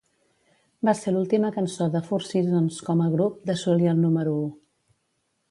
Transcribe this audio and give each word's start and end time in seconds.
Va 0.87 0.95
ser 0.99 1.11
l'última 1.17 1.51
cançó 1.57 1.87
de 1.97 2.01
Four 2.07 2.25
Seasons, 2.29 2.81
com 2.89 3.05
a 3.07 3.11
grup, 3.17 3.37
d'assolir 3.51 3.93
el 3.93 4.03
número 4.09 4.35
u. 4.41 4.51